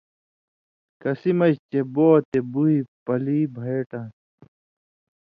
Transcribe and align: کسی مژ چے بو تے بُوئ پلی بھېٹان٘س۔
کسی 1.01 1.31
مژ 1.39 1.53
چے 1.69 1.79
بو 1.93 2.07
تے 2.29 2.39
بُوئ 2.51 2.77
پلی 3.05 3.39
بھېٹان٘س۔ 3.55 4.13